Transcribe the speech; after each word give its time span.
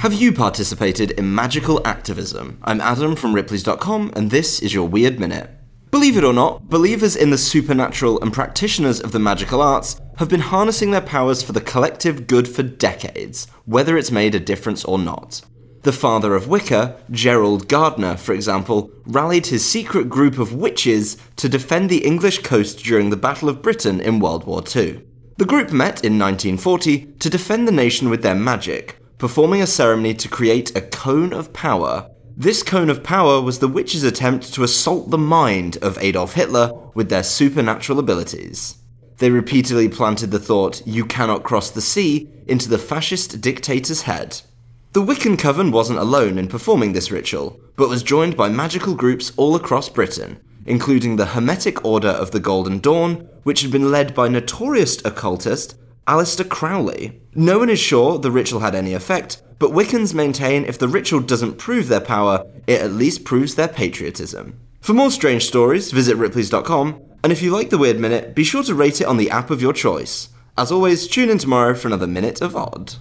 Have 0.00 0.12
you 0.12 0.30
participated 0.30 1.12
in 1.12 1.34
magical 1.34 1.80
activism? 1.86 2.58
I'm 2.62 2.82
Adam 2.82 3.16
from 3.16 3.34
Ripley's.com, 3.34 4.12
and 4.14 4.30
this 4.30 4.60
is 4.60 4.74
your 4.74 4.86
Weird 4.86 5.18
Minute. 5.18 5.50
Believe 5.90 6.18
it 6.18 6.22
or 6.22 6.34
not, 6.34 6.68
believers 6.68 7.16
in 7.16 7.30
the 7.30 7.38
supernatural 7.38 8.20
and 8.20 8.30
practitioners 8.30 9.00
of 9.00 9.12
the 9.12 9.18
magical 9.18 9.62
arts 9.62 9.98
have 10.18 10.28
been 10.28 10.40
harnessing 10.40 10.90
their 10.90 11.00
powers 11.00 11.42
for 11.42 11.52
the 11.52 11.62
collective 11.62 12.26
good 12.26 12.46
for 12.46 12.62
decades, 12.62 13.46
whether 13.64 13.96
it's 13.96 14.10
made 14.10 14.34
a 14.34 14.38
difference 14.38 14.84
or 14.84 14.98
not. 14.98 15.40
The 15.82 15.92
father 15.92 16.34
of 16.34 16.46
Wicca, 16.46 17.00
Gerald 17.10 17.66
Gardner, 17.66 18.18
for 18.18 18.34
example, 18.34 18.90
rallied 19.06 19.46
his 19.46 19.64
secret 19.64 20.10
group 20.10 20.38
of 20.38 20.52
witches 20.52 21.16
to 21.36 21.48
defend 21.48 21.88
the 21.88 22.04
English 22.04 22.42
coast 22.42 22.80
during 22.84 23.08
the 23.08 23.16
Battle 23.16 23.48
of 23.48 23.62
Britain 23.62 24.02
in 24.02 24.20
World 24.20 24.44
War 24.44 24.62
II. 24.62 25.02
The 25.38 25.46
group 25.46 25.72
met 25.72 26.04
in 26.04 26.18
1940 26.18 27.14
to 27.18 27.30
defend 27.30 27.66
the 27.66 27.72
nation 27.72 28.10
with 28.10 28.22
their 28.22 28.34
magic, 28.34 28.98
performing 29.18 29.62
a 29.62 29.66
ceremony 29.66 30.14
to 30.14 30.28
create 30.28 30.76
a 30.76 30.80
cone 30.80 31.32
of 31.32 31.52
power. 31.52 32.10
This 32.36 32.62
cone 32.62 32.90
of 32.90 33.02
power 33.02 33.40
was 33.40 33.58
the 33.58 33.68
witches' 33.68 34.02
attempt 34.02 34.52
to 34.54 34.62
assault 34.62 35.10
the 35.10 35.18
mind 35.18 35.78
of 35.80 35.96
Adolf 35.98 36.34
Hitler 36.34 36.72
with 36.94 37.08
their 37.08 37.22
supernatural 37.22 37.98
abilities. 37.98 38.76
They 39.18 39.30
repeatedly 39.30 39.88
planted 39.88 40.30
the 40.30 40.38
thought, 40.38 40.86
you 40.86 41.06
cannot 41.06 41.42
cross 41.42 41.70
the 41.70 41.80
sea, 41.80 42.28
into 42.46 42.68
the 42.68 42.78
fascist 42.78 43.40
dictator's 43.40 44.02
head. 44.02 44.42
The 44.92 45.02
Wiccan 45.02 45.38
Coven 45.38 45.72
wasn't 45.72 45.98
alone 45.98 46.38
in 46.38 46.48
performing 46.48 46.92
this 46.92 47.10
ritual, 47.10 47.58
but 47.76 47.88
was 47.88 48.02
joined 48.02 48.36
by 48.36 48.50
magical 48.50 48.94
groups 48.94 49.32
all 49.36 49.56
across 49.56 49.88
Britain, 49.88 50.40
including 50.66 51.16
the 51.16 51.26
Hermetic 51.26 51.84
Order 51.84 52.08
of 52.08 52.30
the 52.30 52.40
Golden 52.40 52.78
Dawn, 52.78 53.28
which 53.44 53.62
had 53.62 53.70
been 53.70 53.90
led 53.90 54.14
by 54.14 54.28
notorious 54.28 55.02
occultist 55.04 55.76
Aleister 56.06 56.48
Crowley. 56.48 57.20
No 57.34 57.58
one 57.58 57.68
is 57.68 57.80
sure 57.80 58.18
the 58.18 58.30
ritual 58.30 58.60
had 58.60 58.74
any 58.74 58.94
effect, 58.94 59.42
but 59.58 59.72
Wiccans 59.72 60.14
maintain 60.14 60.64
if 60.64 60.78
the 60.78 60.86
ritual 60.86 61.20
doesn't 61.20 61.58
prove 61.58 61.88
their 61.88 62.00
power, 62.00 62.46
it 62.66 62.80
at 62.80 62.92
least 62.92 63.24
proves 63.24 63.54
their 63.56 63.68
patriotism. 63.68 64.58
For 64.80 64.92
more 64.92 65.10
strange 65.10 65.46
stories, 65.46 65.90
visit 65.90 66.16
ripley's.com, 66.16 67.00
and 67.24 67.32
if 67.32 67.42
you 67.42 67.50
like 67.50 67.70
the 67.70 67.78
Weird 67.78 67.98
Minute, 67.98 68.36
be 68.36 68.44
sure 68.44 68.62
to 68.62 68.74
rate 68.74 69.00
it 69.00 69.06
on 69.08 69.16
the 69.16 69.30
app 69.30 69.50
of 69.50 69.60
your 69.60 69.72
choice. 69.72 70.28
As 70.56 70.70
always, 70.70 71.08
tune 71.08 71.28
in 71.28 71.38
tomorrow 71.38 71.74
for 71.74 71.88
another 71.88 72.06
Minute 72.06 72.40
of 72.40 72.54
Odd. 72.54 72.94